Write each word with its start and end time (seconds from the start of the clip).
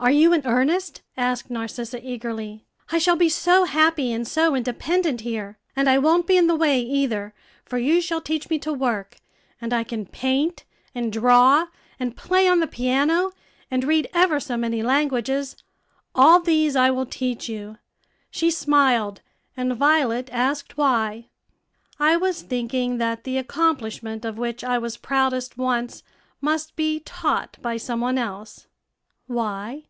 "Are 0.00 0.12
you 0.12 0.32
in 0.32 0.42
earnest?" 0.46 1.02
asked 1.16 1.50
Narcissa, 1.50 2.00
eagerly. 2.08 2.64
"I 2.92 2.98
shall 2.98 3.16
be 3.16 3.28
so 3.28 3.64
happy 3.64 4.12
and 4.12 4.28
so 4.28 4.54
independent 4.54 5.22
here! 5.22 5.58
and 5.74 5.88
I 5.90 5.98
won't 5.98 6.28
be 6.28 6.36
in 6.36 6.46
the 6.46 6.54
way 6.54 6.80
either, 6.80 7.34
for 7.64 7.78
you 7.78 8.00
shall 8.00 8.20
teach 8.20 8.48
me 8.48 8.60
to 8.60 8.72
work, 8.72 9.16
and 9.60 9.72
I 9.72 9.82
can 9.82 10.06
paint, 10.06 10.64
and 10.94 11.12
draw, 11.12 11.66
and 11.98 12.16
play 12.16 12.46
on 12.46 12.60
the 12.60 12.68
piano, 12.68 13.32
and 13.72 13.82
read 13.82 14.08
ever 14.14 14.38
so 14.38 14.56
many 14.56 14.84
languages. 14.84 15.56
All 16.14 16.38
these 16.38 16.76
I 16.76 16.92
will 16.92 17.04
teach 17.06 17.48
you." 17.48 17.78
She 18.30 18.52
smiled, 18.52 19.20
and 19.56 19.74
Violet 19.74 20.30
asked 20.32 20.76
why. 20.76 21.26
"I 21.98 22.16
was 22.16 22.42
thinking 22.42 22.98
that 22.98 23.24
the 23.24 23.36
accomplishment 23.36 24.24
of 24.24 24.38
which 24.38 24.62
I 24.62 24.78
was 24.78 24.96
proudest 24.96 25.58
once 25.58 26.04
must 26.40 26.76
be 26.76 27.00
taught 27.00 27.58
by 27.60 27.76
some 27.78 28.00
one 28.00 28.16
else." 28.16 28.68
"Why?" 29.26 29.86